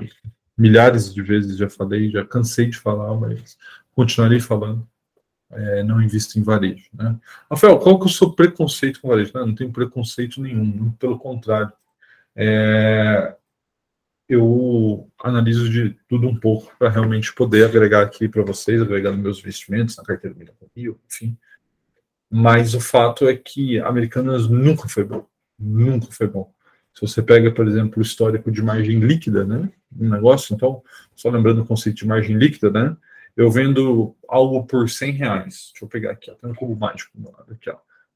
milhares 0.58 1.14
de 1.14 1.22
vezes 1.22 1.58
já 1.58 1.70
falei, 1.70 2.10
já 2.10 2.26
cansei 2.26 2.68
de 2.68 2.78
falar, 2.78 3.14
mas 3.16 3.58
continuarei 3.94 4.40
falando. 4.40 4.88
É, 5.52 5.84
não 5.84 6.02
invisto 6.02 6.40
em 6.40 6.44
varejo. 6.44 6.90
Né? 6.94 7.16
Rafael, 7.50 7.78
qual 7.80 8.00
que 8.00 8.06
é 8.06 8.08
o 8.08 8.14
seu 8.14 8.32
preconceito 8.32 9.00
com 9.00 9.08
varejo? 9.08 9.32
Não, 9.34 9.48
não 9.48 9.56
tenho 9.56 9.72
preconceito 9.72 10.42
nenhum, 10.42 10.92
pelo 10.94 11.20
contrário. 11.20 11.72
É, 12.36 13.36
eu 14.28 15.10
analiso 15.24 15.70
de 15.70 15.96
tudo 16.10 16.28
um 16.28 16.38
pouco 16.38 16.76
para 16.78 16.90
realmente 16.90 17.34
poder 17.34 17.66
agregar 17.66 18.02
aqui 18.02 18.28
para 18.28 18.42
vocês, 18.42 18.82
agregar 18.82 19.12
meus 19.12 19.40
investimentos, 19.40 19.96
na 19.98 20.04
carteira 20.04 20.36
Milha 20.36 20.54
Rio, 20.76 21.00
enfim. 21.08 21.38
Mas 22.30 22.74
o 22.74 22.82
fato 22.82 23.28
é 23.28 23.36
que 23.36 23.80
Americanas 23.80 24.50
nunca 24.50 24.90
foi 24.90 25.04
bom. 25.04 25.26
Nunca 25.58 26.08
foi 26.12 26.28
bom. 26.28 26.52
Se 26.96 27.02
você 27.02 27.22
pega, 27.22 27.52
por 27.52 27.68
exemplo, 27.68 28.00
o 28.00 28.02
histórico 28.02 28.50
de 28.50 28.62
margem 28.62 29.00
líquida, 29.00 29.44
né? 29.44 29.70
Um 30.00 30.10
negócio, 30.10 30.56
então, 30.56 30.82
só 31.14 31.30
lembrando 31.30 31.62
o 31.62 31.66
conceito 31.66 31.98
de 31.98 32.08
margem 32.08 32.38
líquida, 32.38 32.72
né? 32.72 32.96
Eu 33.36 33.52
vendo 33.52 34.16
algo 34.30 34.66
por 34.66 34.90
100 34.90 35.12
reais. 35.12 35.72
Deixa 35.72 35.84
eu 35.84 35.90
pegar 35.90 36.12
aqui, 36.12 36.32
ó, 36.32 36.36
tem 36.36 36.50
um 36.50 36.56
cubo 36.56 36.74
mágico 36.76 37.12
do 37.14 37.30
lado 37.30 37.52
aqui, 37.52 37.70
ó. 37.70 37.76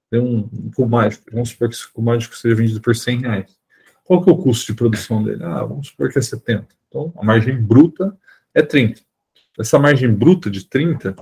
Tem 0.10 0.20
um, 0.22 0.50
um 0.52 0.72
cubo 0.74 0.90
mágico. 0.90 1.26
Vamos 1.32 1.50
supor 1.50 1.68
que 1.68 1.76
esse 1.76 1.88
cubo 1.92 2.06
mágico 2.06 2.38
seja 2.38 2.56
vendido 2.56 2.80
por 2.80 2.96
100 2.96 3.20
reais. 3.20 3.60
Qual 4.06 4.24
que 4.24 4.30
é 4.30 4.34
o 4.34 4.38
custo 4.38 4.72
de 4.72 4.78
produção 4.78 5.22
dele? 5.24 5.44
Ah, 5.44 5.64
vamos 5.66 5.90
supor 5.90 6.10
que 6.10 6.18
é 6.18 6.22
70. 6.22 6.68
Então, 6.88 7.14
a 7.18 7.24
margem 7.24 7.62
bruta 7.62 8.18
é 8.54 8.62
30. 8.62 9.02
Essa 9.60 9.78
margem 9.78 10.12
bruta 10.12 10.50
de 10.50 10.66
30 10.66 11.16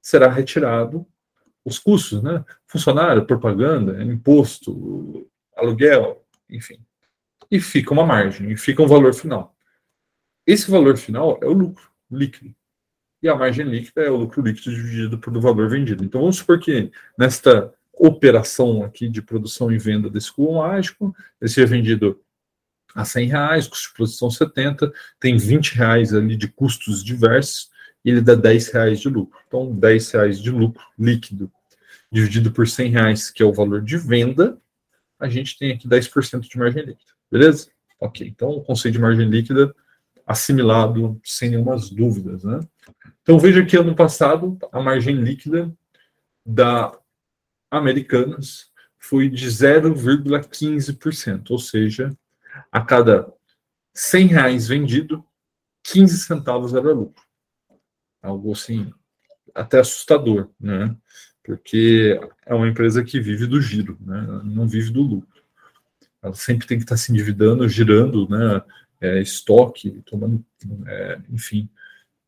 será 0.00 0.28
retirado 0.28 1.06
os 1.62 1.78
custos, 1.78 2.22
né? 2.22 2.42
Funcionário, 2.66 3.26
propaganda, 3.26 4.02
imposto, 4.02 5.28
aluguel, 5.54 6.24
enfim. 6.48 6.78
E 7.50 7.60
fica 7.60 7.92
uma 7.92 8.04
margem, 8.04 8.50
e 8.50 8.56
fica 8.56 8.82
um 8.82 8.86
valor 8.86 9.14
final. 9.14 9.54
Esse 10.46 10.70
valor 10.70 10.96
final 10.96 11.38
é 11.42 11.46
o 11.46 11.52
lucro 11.52 11.90
líquido. 12.10 12.54
E 13.22 13.28
a 13.28 13.34
margem 13.34 13.66
líquida 13.66 14.02
é 14.02 14.10
o 14.10 14.16
lucro 14.16 14.42
líquido 14.42 14.74
dividido 14.74 15.18
pelo 15.18 15.40
valor 15.40 15.68
vendido. 15.68 16.04
Então 16.04 16.20
vamos 16.20 16.36
supor 16.36 16.58
que 16.58 16.90
nesta 17.18 17.72
operação 17.92 18.84
aqui 18.84 19.08
de 19.08 19.22
produção 19.22 19.72
e 19.72 19.78
venda 19.78 20.10
desse 20.10 20.30
cubo 20.30 20.58
mágico, 20.58 21.14
ele 21.40 21.50
seja 21.50 21.66
vendido 21.66 22.20
a 22.94 23.04
100 23.04 23.28
reais, 23.28 23.68
custo 23.68 23.88
de 23.88 23.94
produção 23.94 24.30
70, 24.30 24.92
tem 25.20 25.36
20 25.36 25.74
reais 25.74 26.14
ali 26.14 26.36
de 26.36 26.48
custos 26.48 27.04
diversos, 27.04 27.70
e 28.04 28.10
ele 28.10 28.20
dá 28.20 28.34
10 28.34 28.68
reais 28.68 29.00
de 29.00 29.08
lucro. 29.08 29.38
Então, 29.46 29.74
10 29.74 30.10
reais 30.12 30.40
de 30.40 30.50
lucro 30.50 30.82
líquido 30.98 31.50
dividido 32.10 32.52
por 32.52 32.66
100 32.68 32.90
reais, 32.90 33.30
que 33.30 33.42
é 33.42 33.46
o 33.46 33.52
valor 33.52 33.82
de 33.82 33.98
venda, 33.98 34.58
a 35.18 35.28
gente 35.28 35.58
tem 35.58 35.72
aqui 35.72 35.88
10% 35.88 36.48
de 36.48 36.58
margem 36.58 36.84
líquida. 36.84 37.12
Beleza? 37.30 37.68
Ok, 38.00 38.26
então 38.26 38.48
o 38.50 38.62
conceito 38.62 38.94
de 38.94 39.00
margem 39.00 39.28
líquida 39.28 39.74
assimilado 40.26 41.20
sem 41.24 41.50
nenhuma 41.50 41.76
dúvidas, 41.92 42.42
né? 42.44 42.60
Então 43.22 43.38
veja 43.38 43.64
que 43.64 43.76
ano 43.76 43.94
passado 43.94 44.58
a 44.72 44.80
margem 44.80 45.14
líquida 45.16 45.72
da 46.44 46.98
Americanas 47.70 48.72
foi 48.98 49.28
de 49.28 49.46
0,15%, 49.46 51.50
ou 51.50 51.58
seja, 51.58 52.10
a 52.72 52.80
cada 52.80 53.32
100 53.94 54.26
reais 54.26 54.68
vendido, 54.68 55.24
15 55.84 56.18
centavos 56.18 56.74
era 56.74 56.92
lucro. 56.92 57.22
Algo 58.20 58.52
assim, 58.52 58.92
até 59.54 59.78
assustador, 59.78 60.50
né? 60.60 60.96
porque 61.46 62.18
é 62.44 62.54
uma 62.54 62.68
empresa 62.68 63.04
que 63.04 63.20
vive 63.20 63.46
do 63.46 63.60
giro, 63.60 63.96
né? 64.00 64.20
não 64.44 64.66
vive 64.66 64.90
do 64.90 65.00
lucro. 65.00 65.42
Ela 66.22 66.34
sempre 66.34 66.66
tem 66.66 66.78
que 66.78 66.84
estar 66.84 66.96
se 66.96 67.12
endividando, 67.12 67.68
girando 67.68 68.28
né? 68.28 68.62
É, 69.00 69.20
estoque, 69.20 70.02
tomando, 70.06 70.44
é, 70.86 71.18
enfim, 71.30 71.68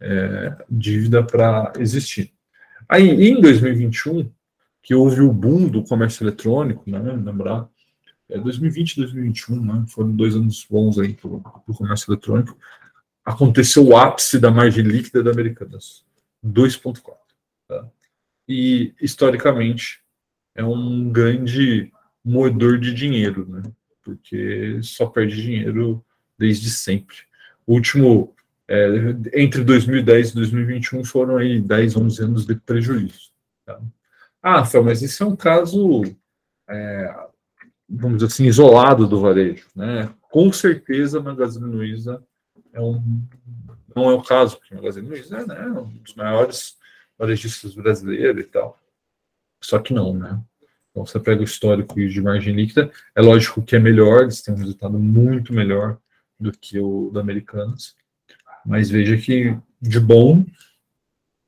é, 0.00 0.54
dívida 0.70 1.24
para 1.24 1.72
existir. 1.78 2.32
Aí, 2.86 3.08
em 3.08 3.40
2021, 3.40 4.30
que 4.82 4.94
houve 4.94 5.22
o 5.22 5.32
boom 5.32 5.66
do 5.66 5.82
comércio 5.82 6.22
eletrônico, 6.22 6.88
né? 6.90 6.98
lembrar, 6.98 7.68
é, 8.28 8.38
2020 8.38 8.92
e 8.92 8.96
2021 9.00 9.64
né? 9.64 9.84
foram 9.88 10.14
dois 10.14 10.36
anos 10.36 10.66
bons 10.68 10.98
aí 10.98 11.14
para 11.14 11.28
o 11.28 11.74
comércio 11.74 12.12
eletrônico, 12.12 12.56
aconteceu 13.24 13.86
o 13.86 13.96
ápice 13.96 14.38
da 14.38 14.50
margem 14.50 14.84
líquida 14.84 15.22
da 15.22 15.30
Americanas, 15.30 16.04
2,4. 16.44 17.14
Tá? 17.66 17.88
e 18.48 18.94
historicamente 19.00 20.00
é 20.54 20.64
um 20.64 21.10
grande 21.10 21.92
moedor 22.24 22.78
de 22.78 22.94
dinheiro, 22.94 23.46
né? 23.46 23.62
Porque 24.08 24.80
só 24.82 25.04
perde 25.04 25.42
dinheiro 25.42 26.02
desde 26.38 26.70
sempre. 26.70 27.16
O 27.66 27.74
último, 27.74 28.34
é, 28.66 28.88
entre 29.34 29.62
2010 29.62 30.30
e 30.30 30.34
2021, 30.34 31.04
foram 31.04 31.36
aí 31.36 31.60
10, 31.60 31.96
11 31.96 32.22
anos 32.22 32.46
de 32.46 32.54
prejuízo. 32.54 33.30
Tá? 33.66 33.78
Ah, 34.42 34.64
Fel, 34.64 34.82
mas 34.82 35.02
isso 35.02 35.22
é 35.22 35.26
um 35.26 35.36
caso, 35.36 36.02
é, 36.66 37.14
vamos 37.86 38.18
dizer 38.18 38.32
assim, 38.32 38.46
isolado 38.46 39.06
do 39.06 39.20
varejo, 39.20 39.66
né? 39.76 40.08
Com 40.30 40.50
certeza, 40.50 41.18
a 41.18 41.22
Magazine 41.22 41.66
Luiza 41.66 42.22
é 42.72 42.80
um, 42.80 43.22
não 43.94 44.10
é 44.10 44.14
o 44.14 44.22
caso, 44.22 44.56
porque 44.56 44.72
a 44.72 44.78
Magazine 44.78 45.06
Luiza 45.06 45.36
é 45.36 45.44
né, 45.44 45.66
um 45.66 45.84
dos 45.98 46.14
maiores 46.14 46.78
varejistas 47.18 47.74
brasileiros 47.74 48.42
e 48.42 48.46
tal. 48.46 48.80
Só 49.60 49.78
que 49.78 49.92
não, 49.92 50.14
né? 50.14 50.40
Então, 50.98 51.06
você 51.06 51.20
pega 51.20 51.40
o 51.40 51.44
histórico 51.44 51.94
de 51.94 52.20
margem 52.20 52.54
líquida, 52.54 52.90
é 53.14 53.22
lógico 53.22 53.62
que 53.62 53.76
é 53.76 53.78
melhor, 53.78 54.22
eles 54.22 54.42
têm 54.42 54.52
um 54.52 54.58
resultado 54.58 54.98
muito 54.98 55.52
melhor 55.52 55.96
do 56.40 56.50
que 56.50 56.78
o 56.80 57.10
da 57.12 57.20
Americanas, 57.20 57.94
mas 58.66 58.90
veja 58.90 59.16
que 59.16 59.56
de 59.80 60.00
bom 60.00 60.44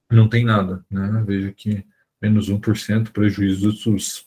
não 0.09 0.29
tem 0.29 0.45
nada, 0.45 0.85
né? 0.89 1.23
Veja 1.27 1.53
que 1.53 1.85
menos 2.23 2.49
1% 2.49 3.11
prejuízo 3.11 3.73
dos, 3.73 4.27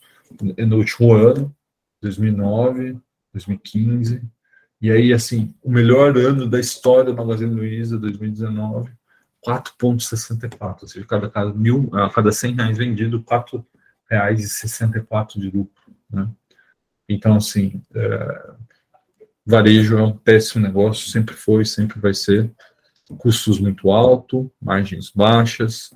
eh, 0.58 0.66
no 0.66 0.78
último 0.78 1.14
ano, 1.14 1.56
2009, 2.02 2.98
2015, 3.32 4.22
e 4.82 4.92
aí, 4.92 5.14
assim, 5.14 5.56
o 5.64 5.72
melhor 5.72 6.18
ano 6.18 6.50
da 6.50 6.60
história 6.60 7.14
do 7.14 7.16
Magazine 7.16 7.54
Luiza, 7.54 7.98
2019, 7.98 8.92
4,64, 9.46 10.82
ou 10.82 10.88
seja, 10.90 11.06
cada, 11.06 11.30
cada, 11.30 11.54
mil, 11.54 11.90
a 11.94 12.10
cada 12.10 12.32
100 12.32 12.56
reais 12.56 12.78
vendido, 12.78 13.24
4 13.24 13.66
reais 14.14 14.44
e 14.44 14.50
64 14.50 15.40
de 15.40 15.50
lucro. 15.50 15.84
Né? 16.10 16.30
Então, 17.10 17.36
assim, 17.36 17.82
é, 17.94 18.52
varejo 19.46 19.98
é 19.98 20.04
um 20.04 20.16
péssimo 20.16 20.64
negócio, 20.64 21.10
sempre 21.10 21.34
foi, 21.34 21.66
sempre 21.66 22.00
vai 22.00 22.14
ser. 22.14 22.52
Custos 23.18 23.60
muito 23.60 23.92
alto, 23.92 24.52
margens 24.62 25.12
baixas, 25.14 25.94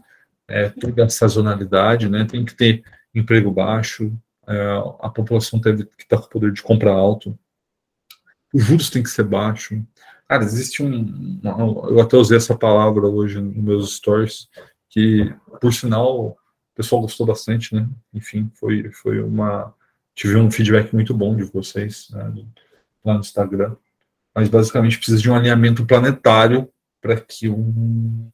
é, 0.47 0.69
toda 0.69 1.05
a 1.05 1.09
sazonalidade, 1.09 2.09
né? 2.09 2.25
tem 2.25 2.43
que 2.43 2.55
ter 2.55 2.83
emprego 3.13 3.51
baixo, 3.51 4.11
é, 4.47 4.77
a 5.01 5.09
população 5.09 5.59
teve 5.59 5.85
que 5.85 6.03
estar 6.03 6.17
com 6.17 6.29
poder 6.29 6.51
de 6.51 6.61
compra 6.61 6.91
alto, 6.91 7.37
os 8.53 8.63
juros 8.63 8.89
tem 8.89 9.03
que 9.03 9.09
ser 9.09 9.23
baixo. 9.23 9.83
Cara, 10.27 10.43
existe 10.43 10.83
um. 10.83 11.39
Uma, 11.41 11.89
eu 11.89 12.01
até 12.01 12.17
usei 12.17 12.37
essa 12.37 12.57
palavra 12.57 13.07
hoje 13.07 13.39
nos 13.39 13.55
meus 13.55 13.95
stories, 13.95 14.47
que, 14.89 15.33
por 15.61 15.73
sinal, 15.73 16.37
pessoal 16.77 17.01
gostou 17.01 17.25
bastante, 17.25 17.73
né? 17.73 17.89
Enfim, 18.13 18.51
foi, 18.53 18.91
foi 18.91 19.19
uma. 19.19 19.73
Tive 20.13 20.37
um 20.37 20.51
feedback 20.51 20.93
muito 20.93 21.13
bom 21.13 21.35
de 21.35 21.43
vocês 21.43 22.07
né, 22.11 22.45
lá 23.03 23.15
no 23.15 23.19
Instagram. 23.19 23.75
Mas 24.33 24.47
basicamente 24.47 24.97
precisa 24.97 25.19
de 25.19 25.29
um 25.29 25.35
alinhamento 25.35 25.85
planetário 25.85 26.69
para 27.01 27.19
que 27.19 27.49
um, 27.49 28.29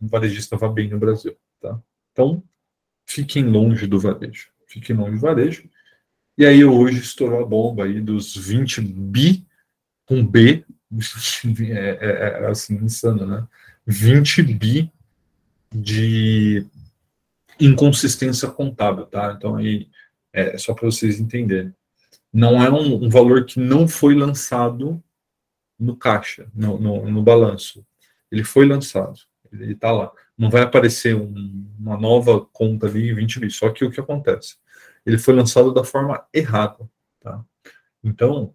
um 0.00 0.06
varejista 0.06 0.56
vá 0.56 0.68
bem 0.68 0.88
no 0.88 0.98
Brasil. 0.98 1.36
Tá? 1.60 1.78
Então, 2.12 2.42
fiquem 3.04 3.44
longe 3.44 3.86
do 3.86 3.98
varejo. 3.98 4.48
Fiquem 4.66 4.96
longe 4.96 5.16
do 5.16 5.20
varejo. 5.20 5.68
E 6.36 6.46
aí 6.46 6.64
hoje 6.64 7.00
estourou 7.00 7.42
a 7.42 7.46
bomba 7.46 7.84
aí 7.84 8.00
dos 8.00 8.36
20 8.36 8.80
bi 8.80 9.44
com 10.06 10.24
B, 10.24 10.64
é, 11.60 11.98
é, 12.00 12.42
é, 12.44 12.46
assim, 12.46 12.76
insano, 12.76 13.26
né? 13.26 13.46
20 13.84 14.42
bi 14.42 14.92
de 15.72 16.64
inconsistência 17.60 18.48
contábil, 18.48 19.06
tá? 19.06 19.34
Então 19.36 19.56
aí 19.56 19.88
é 20.32 20.56
só 20.58 20.74
para 20.74 20.86
vocês 20.86 21.18
entenderem. 21.20 21.74
Não 22.32 22.62
é 22.62 22.70
um, 22.70 23.04
um, 23.04 23.08
valor 23.08 23.44
que 23.44 23.58
não 23.58 23.88
foi 23.88 24.14
lançado 24.14 25.02
no 25.78 25.96
caixa, 25.96 26.46
no, 26.54 26.78
no, 26.78 27.10
no 27.10 27.22
balanço. 27.22 27.84
Ele 28.30 28.44
foi 28.44 28.66
lançado, 28.66 29.18
ele 29.52 29.72
está 29.72 29.90
lá 29.90 30.12
não 30.38 30.48
vai 30.48 30.62
aparecer 30.62 31.16
um, 31.16 31.66
uma 31.78 31.98
nova 31.98 32.40
conta 32.52 32.86
ali 32.86 33.12
20 33.12 33.40
mil. 33.40 33.50
Só 33.50 33.70
que 33.70 33.84
o 33.84 33.90
que 33.90 34.00
acontece? 34.00 34.54
Ele 35.04 35.18
foi 35.18 35.34
lançado 35.34 35.74
da 35.74 35.82
forma 35.82 36.24
errada. 36.32 36.88
Tá? 37.20 37.44
Então, 38.04 38.54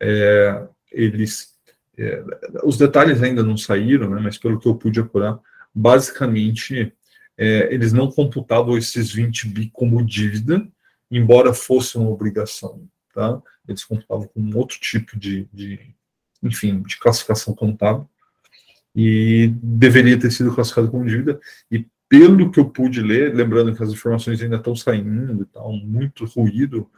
é, 0.00 0.68
eles. 0.92 1.52
É, 1.98 2.24
os 2.62 2.78
detalhes 2.78 3.22
ainda 3.22 3.42
não 3.42 3.56
saíram, 3.56 4.10
né, 4.10 4.20
mas 4.20 4.38
pelo 4.38 4.58
que 4.58 4.66
eu 4.66 4.74
pude 4.74 4.98
apurar, 5.00 5.38
basicamente 5.72 6.92
é, 7.36 7.72
eles 7.72 7.92
não 7.92 8.10
computavam 8.10 8.78
esses 8.78 9.12
20 9.12 9.48
bi 9.48 9.70
como 9.72 10.04
dívida, 10.04 10.66
embora 11.10 11.52
fosse 11.52 11.98
uma 11.98 12.10
obrigação. 12.10 12.86
Tá? 13.12 13.40
Eles 13.68 13.84
computavam 13.84 14.28
com 14.28 14.56
outro 14.56 14.78
tipo 14.80 15.18
de, 15.18 15.48
de 15.52 15.94
enfim, 16.42 16.82
de 16.82 16.98
classificação 16.98 17.54
contábil 17.54 18.08
e 18.94 19.52
deveria 19.62 20.18
ter 20.18 20.30
sido 20.30 20.54
classificado 20.54 20.90
como 20.90 21.06
dívida. 21.06 21.40
E 21.70 21.86
pelo 22.08 22.50
que 22.50 22.60
eu 22.60 22.70
pude 22.70 23.00
ler, 23.00 23.34
lembrando 23.34 23.74
que 23.74 23.82
as 23.82 23.90
informações 23.90 24.40
ainda 24.40 24.56
estão 24.56 24.76
saindo 24.76 25.42
e 25.42 25.46
tal, 25.46 25.72
muito 25.72 26.24
ruído, 26.26 26.88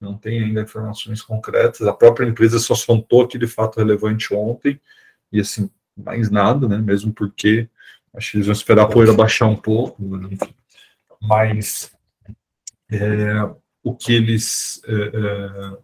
não 0.00 0.18
tem 0.18 0.42
ainda 0.42 0.62
informações 0.62 1.22
concretas. 1.22 1.86
A 1.86 1.92
própria 1.92 2.26
empresa 2.26 2.58
só 2.58 2.74
soltou 2.74 3.22
aquele 3.22 3.46
fato 3.46 3.78
relevante 3.78 4.34
ontem, 4.34 4.80
e 5.30 5.40
assim, 5.40 5.70
mais 5.96 6.30
nada, 6.30 6.68
né? 6.68 6.78
Mesmo 6.78 7.12
porque 7.12 7.68
acho 8.14 8.30
que 8.30 8.36
eles 8.36 8.46
vão 8.46 8.52
esperar 8.52 8.84
a 8.84 8.88
poeira 8.88 9.12
baixar 9.12 9.46
um 9.46 9.56
pouco, 9.56 10.02
mas 11.20 11.92
é, 12.90 13.42
o 13.82 13.94
que 13.94 14.12
eles 14.12 14.80
é, 14.86 14.92
é, 14.92 15.78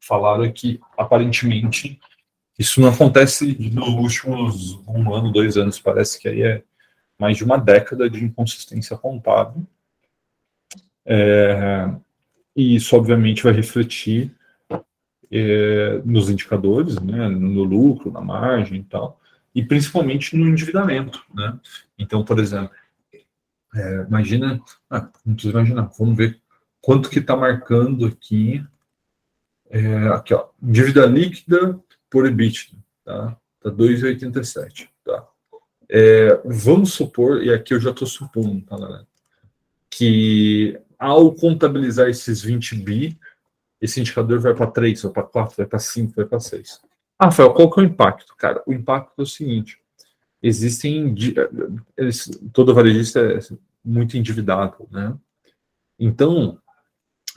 falaram 0.00 0.44
é 0.44 0.50
que 0.50 0.80
aparentemente 0.96 1.98
isso 2.58 2.80
não 2.80 2.88
acontece 2.88 3.56
nos 3.72 3.88
últimos 3.88 4.74
um 4.88 5.14
ano, 5.14 5.32
dois 5.32 5.56
anos, 5.56 5.78
parece 5.78 6.18
que 6.18 6.28
aí 6.28 6.42
é 6.42 6.62
mais 7.18 7.36
de 7.36 7.44
uma 7.44 7.58
década 7.58 8.08
de 8.08 8.24
inconsistência 8.24 8.96
contábil. 8.96 9.66
É, 11.04 11.88
e 12.54 12.74
isso, 12.74 12.96
obviamente, 12.96 13.42
vai 13.42 13.52
refletir 13.52 14.34
é, 15.30 16.00
nos 16.04 16.30
indicadores, 16.30 16.98
né, 17.00 17.28
no 17.28 17.62
lucro, 17.62 18.10
na 18.10 18.20
margem 18.20 18.80
e 18.80 18.84
tal, 18.84 19.20
e 19.56 19.64
principalmente 19.64 20.36
no 20.36 20.46
endividamento. 20.46 21.24
Né? 21.34 21.58
Então, 21.98 22.22
por 22.22 22.38
exemplo, 22.38 22.70
é, 23.74 24.04
imagina, 24.06 24.60
ah, 24.90 25.08
não 25.24 25.32
precisa 25.32 25.54
imaginar, 25.54 25.90
vamos 25.98 26.14
ver 26.14 26.38
quanto 26.78 27.08
que 27.08 27.20
está 27.20 27.34
marcando 27.34 28.04
aqui, 28.04 28.62
é, 29.70 30.08
aqui 30.08 30.34
ó, 30.34 30.48
dívida 30.60 31.06
líquida 31.06 31.80
por 32.10 32.26
EBITDA, 32.26 32.76
tá? 33.02 33.36
Tá 33.62 33.70
2,87, 33.70 34.88
tá? 35.02 35.26
É, 35.88 36.38
vamos 36.44 36.92
supor, 36.92 37.42
e 37.42 37.50
aqui 37.50 37.72
eu 37.72 37.80
já 37.80 37.90
estou 37.90 38.06
supondo, 38.06 38.60
tá, 38.60 38.78
galera, 38.78 39.06
que 39.88 40.78
ao 40.98 41.34
contabilizar 41.34 42.10
esses 42.10 42.42
20 42.42 42.74
bi, 42.76 43.18
esse 43.80 44.00
indicador 44.00 44.38
vai 44.38 44.54
para 44.54 44.70
3, 44.70 45.02
vai 45.02 45.12
para 45.12 45.22
4, 45.22 45.56
vai 45.56 45.66
para 45.66 45.78
5, 45.78 46.12
vai 46.14 46.26
para 46.26 46.40
6. 46.40 46.85
Ah, 47.18 47.26
Rafael, 47.26 47.52
qual 47.52 47.70
que 47.70 47.80
é 47.80 47.82
o 47.82 47.86
impacto? 47.86 48.34
Cara, 48.36 48.62
o 48.66 48.72
impacto 48.72 49.12
é 49.18 49.22
o 49.22 49.26
seguinte, 49.26 49.78
existem, 50.42 51.14
eles, 51.96 52.30
todo 52.52 52.74
varejista 52.74 53.20
é 53.20 53.38
muito 53.84 54.16
endividado, 54.16 54.86
né? 54.90 55.14
Então, 55.98 56.58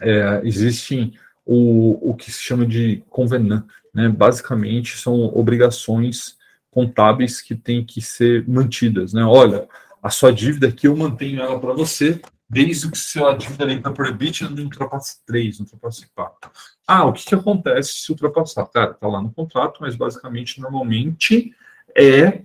é, 0.01 0.41
existem 0.43 1.13
o, 1.45 2.11
o 2.11 2.13
que 2.13 2.31
se 2.31 2.41
chama 2.41 2.65
de 2.65 3.03
convenant, 3.09 3.65
né? 3.93 4.09
Basicamente, 4.09 4.97
são 4.97 5.25
obrigações 5.35 6.37
contábeis 6.69 7.41
que 7.41 7.55
têm 7.55 7.85
que 7.85 8.01
ser 8.01 8.47
mantidas, 8.47 9.13
né? 9.13 9.23
Olha, 9.23 9.67
a 10.03 10.09
sua 10.09 10.31
dívida 10.31 10.67
aqui 10.67 10.87
eu 10.87 10.95
mantenho 10.95 11.41
ela 11.41 11.59
para 11.59 11.73
você, 11.73 12.21
desde 12.49 12.89
que 12.89 12.97
sua 12.97 13.33
dívida 13.33 13.65
líquida 13.65 13.91
por 13.91 14.07
EBITDA 14.07 14.49
não 14.49 14.63
ultrapasse 14.63 15.23
3, 15.25 15.59
não 15.59 15.65
ultrapasse 15.65 16.07
4. 16.15 16.51
Ah, 16.87 17.05
o 17.05 17.13
que, 17.13 17.25
que 17.25 17.35
acontece 17.35 17.93
se 17.93 18.11
ultrapassar? 18.11 18.65
Cara, 18.67 18.93
tá 18.93 19.07
lá 19.07 19.21
no 19.21 19.31
contrato, 19.31 19.79
mas 19.81 19.95
basicamente, 19.95 20.59
normalmente, 20.59 21.53
é, 21.95 22.41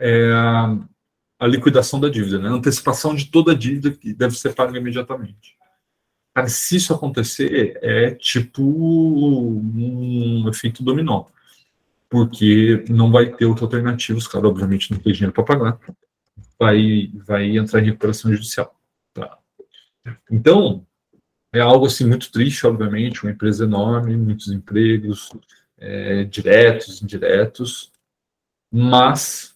é 0.00 0.30
a 1.38 1.46
liquidação 1.46 1.98
da 1.98 2.08
dívida, 2.08 2.38
né? 2.38 2.48
A 2.48 2.52
antecipação 2.52 3.14
de 3.14 3.24
toda 3.24 3.52
a 3.52 3.54
dívida 3.54 3.90
que 3.90 4.12
deve 4.12 4.36
ser 4.36 4.54
paga 4.54 4.76
imediatamente. 4.76 5.56
Cara, 6.34 6.48
se 6.48 6.76
isso 6.76 6.94
acontecer, 6.94 7.78
é 7.82 8.10
tipo 8.12 8.62
um 8.62 10.48
efeito 10.48 10.82
dominó. 10.82 11.24
Porque 12.08 12.84
não 12.90 13.10
vai 13.10 13.34
ter 13.34 13.46
outra 13.46 13.64
alternativa, 13.64 14.18
os 14.18 14.28
caras, 14.28 14.50
obviamente, 14.50 14.90
não 14.90 14.98
tem 14.98 15.12
dinheiro 15.12 15.32
para 15.32 15.44
pagar. 15.44 15.78
Vai, 16.58 17.10
vai 17.26 17.56
entrar 17.56 17.80
em 17.80 17.86
recuperação 17.86 18.30
judicial. 18.30 18.74
Então, 20.30 20.86
é 21.52 21.60
algo 21.60 21.86
assim 21.86 22.06
muito 22.06 22.30
triste, 22.32 22.66
obviamente, 22.66 23.22
uma 23.22 23.32
empresa 23.32 23.64
enorme, 23.64 24.16
muitos 24.16 24.48
empregos, 24.48 25.30
é, 25.78 26.24
diretos, 26.24 27.02
indiretos, 27.02 27.92
mas 28.70 29.54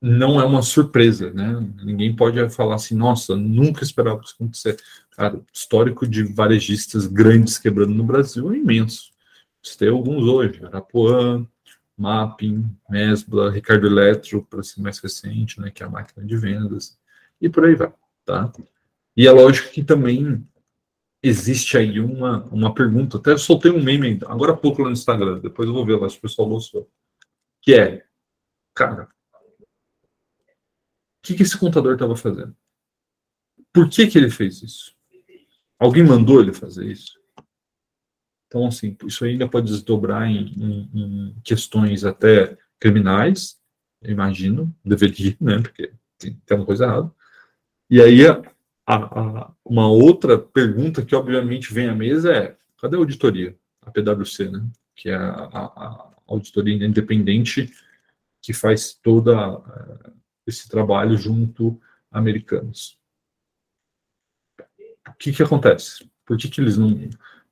não 0.00 0.40
é 0.40 0.44
uma 0.44 0.62
surpresa, 0.62 1.32
né? 1.32 1.66
Ninguém 1.82 2.14
pode 2.14 2.48
falar 2.50 2.74
assim, 2.74 2.94
nossa, 2.94 3.34
nunca 3.36 3.82
esperava 3.82 4.22
isso 4.22 4.34
acontecer. 4.34 4.76
Cara, 5.12 5.40
histórico 5.52 6.06
de 6.06 6.22
varejistas 6.24 7.06
grandes 7.06 7.58
quebrando 7.58 7.94
no 7.94 8.04
Brasil 8.04 8.52
é 8.52 8.56
imenso. 8.56 9.12
Tem 9.78 9.88
alguns 9.88 10.24
hoje, 10.24 10.64
Arapuã, 10.64 11.46
Mapping, 11.96 12.70
Mesbla, 12.88 13.50
Ricardo 13.50 13.86
Eletro, 13.86 14.44
para 14.44 14.62
ser 14.62 14.80
mais 14.80 14.98
recente, 14.98 15.60
né, 15.60 15.70
que 15.70 15.82
é 15.82 15.86
a 15.86 15.90
máquina 15.90 16.26
de 16.26 16.36
vendas, 16.36 16.98
e 17.40 17.48
por 17.48 17.64
aí 17.64 17.74
vai, 17.74 17.92
tá? 18.24 18.52
E 19.16 19.26
é 19.26 19.30
lógico 19.30 19.70
que 19.70 19.84
também 19.84 20.46
existe 21.22 21.76
aí 21.78 22.00
uma, 22.00 22.44
uma 22.46 22.74
pergunta, 22.74 23.16
até 23.16 23.36
soltei 23.36 23.70
um 23.70 23.82
meme 23.82 24.18
agora 24.26 24.52
há 24.52 24.56
pouco 24.56 24.82
lá 24.82 24.88
no 24.88 24.92
Instagram, 24.92 25.38
depois 25.38 25.68
eu 25.68 25.74
vou 25.74 25.86
ver 25.86 25.96
lá 25.96 26.08
se 26.08 26.18
o 26.18 26.20
pessoal 26.20 26.48
gostou, 26.48 26.90
que 27.62 27.74
é, 27.74 28.04
cara, 28.74 29.08
que, 31.24 31.34
que 31.34 31.42
esse 31.42 31.58
contador 31.58 31.94
estava 31.94 32.14
fazendo? 32.14 32.54
Por 33.72 33.88
que, 33.88 34.06
que 34.06 34.18
ele 34.18 34.30
fez 34.30 34.62
isso? 34.62 34.94
Alguém 35.78 36.04
mandou 36.04 36.40
ele 36.40 36.52
fazer 36.52 36.86
isso? 36.86 37.18
Então, 38.46 38.66
assim, 38.66 38.96
isso 39.04 39.24
ainda 39.24 39.48
pode 39.48 39.66
desdobrar 39.66 40.28
em, 40.28 40.46
em, 40.46 40.90
em 40.94 41.40
questões 41.42 42.04
até 42.04 42.56
criminais, 42.78 43.58
imagino, 44.02 44.72
deveria, 44.84 45.36
né? 45.40 45.60
Porque 45.60 45.92
tem, 46.18 46.40
tem 46.46 46.56
uma 46.56 46.66
coisa 46.66 46.84
errada. 46.84 47.12
E 47.90 48.00
aí, 48.00 48.20
a, 48.86 48.96
a, 48.96 49.52
uma 49.64 49.88
outra 49.88 50.38
pergunta 50.38 51.04
que 51.04 51.14
obviamente 51.14 51.72
vem 51.72 51.88
à 51.88 51.94
mesa 51.94 52.32
é: 52.32 52.56
cadê 52.80 52.96
a 52.96 52.98
auditoria? 52.98 53.56
A 53.82 53.90
PwC, 53.90 54.50
né? 54.50 54.66
Que 54.94 55.10
é 55.10 55.14
a, 55.14 55.20
a 55.20 56.10
auditoria 56.26 56.86
independente 56.86 57.72
que 58.42 58.52
faz 58.52 58.94
toda 58.94 59.58
uh, 59.58 60.12
esse 60.46 60.68
trabalho 60.68 61.16
junto 61.16 61.80
a 62.10 62.18
americanos. 62.18 62.98
O 65.08 65.14
que 65.18 65.32
que 65.32 65.42
acontece? 65.42 66.10
Por 66.24 66.36
que, 66.36 66.48
que 66.48 66.60
eles 66.60 66.76
não, 66.76 67.08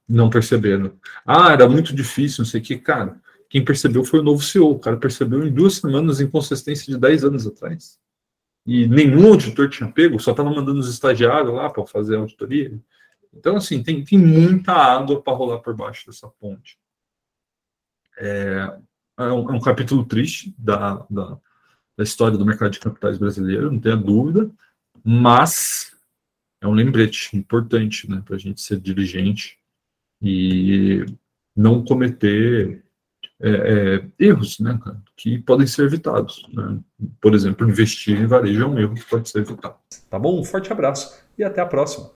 não 0.09 0.31
perceberam? 0.31 0.99
Ah, 1.25 1.53
era 1.53 1.69
muito 1.69 1.95
difícil, 1.95 2.43
não 2.43 2.51
sei 2.51 2.61
o 2.61 2.65
que. 2.65 2.79
Cara, 2.79 3.21
quem 3.49 3.65
percebeu 3.65 4.05
foi 4.05 4.21
o 4.21 4.23
novo 4.23 4.43
CEO. 4.43 4.71
O 4.71 4.79
cara 4.79 4.97
percebeu 4.97 5.47
em 5.47 5.53
duas 5.53 5.75
semanas 5.75 6.21
inconsistência 6.21 6.93
de 6.93 6.99
10 6.99 7.25
anos 7.25 7.47
atrás 7.47 8.02
e 8.65 8.87
nenhum 8.87 9.29
auditor 9.29 9.69
tinha 9.69 9.91
pego, 9.91 10.21
só 10.21 10.31
estava 10.31 10.51
mandando 10.51 10.79
os 10.79 10.89
estagiários 10.89 11.53
lá 11.53 11.69
para 11.69 11.87
fazer 11.87 12.17
a 12.17 12.21
auditoria. 12.21 12.79
Então, 13.35 13.57
assim, 13.57 13.83
tem, 13.83 14.05
tem 14.05 14.19
muita 14.19 14.73
água 14.73 15.21
para 15.21 15.33
rolar 15.33 15.59
por 15.59 15.75
baixo 15.75 16.07
dessa 16.07 16.29
ponte. 16.29 16.79
É, 18.19 18.79
é, 19.19 19.25
um, 19.25 19.51
é 19.51 19.53
um 19.53 19.61
capítulo 19.61 20.05
triste 20.05 20.55
da, 20.59 21.05
da, 21.11 21.39
da, 21.97 22.05
história 22.05 22.37
do 22.37 22.45
mercado 22.45 22.73
de 22.73 22.81
capitais 22.81 23.19
brasileiro, 23.19 23.73
não 23.73 23.81
tenha 23.81 23.97
dúvida, 23.97 24.51
mas 25.03 25.97
é 26.61 26.69
um 26.69 26.73
lembrete 26.73 27.37
importante 27.37 28.09
né, 28.09 28.23
para 28.25 28.37
a 28.37 28.39
gente 28.39 28.61
ser 28.61 28.79
diligente 28.79 29.59
e 30.21 31.05
não 31.57 31.85
cometer 31.85 32.82
é, 33.43 34.05
erros, 34.19 34.59
né, 34.61 34.79
que 35.17 35.39
podem 35.39 35.67
ser 35.67 35.85
evitados. 35.85 36.47
Né? 36.53 36.79
Por 37.21 37.35
exemplo, 37.35 37.69
investir 37.69 38.21
em 38.21 38.27
varejo 38.27 38.63
é 38.63 38.67
um 38.67 38.79
erro 38.79 38.95
que 38.95 39.05
pode 39.05 39.29
ser 39.29 39.41
evitado. 39.41 39.75
Tá 40.09 40.19
bom? 40.19 40.41
Um 40.41 40.45
forte 40.45 40.73
abraço 40.73 41.23
e 41.37 41.45
até 41.45 41.61
a 41.61 41.67
próxima. 41.67 42.11